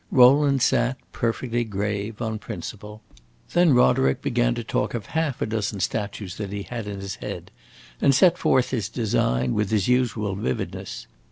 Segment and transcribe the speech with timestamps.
[0.09, 3.03] Rowland sat perfectly grave, on principle.
[3.53, 7.17] Then Roderick began to talk of half a dozen statues that he had in his
[7.17, 7.51] head,
[8.01, 11.05] and set forth his design, with his usual vividness.